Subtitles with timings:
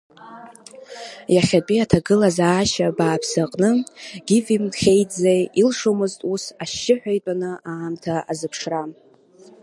[1.35, 3.69] Иахьатәи аҭагылазаашьа бааԥсы аҟны,
[4.27, 8.83] Гиви Мхеиӡе илшомызт ус ашьшьыҳәа итәаны аамҭа азыԥшра.